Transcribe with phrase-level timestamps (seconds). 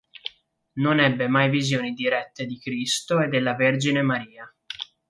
[0.79, 4.51] Non ebbe mai visioni dirette di Cristo e della Vergine Maria.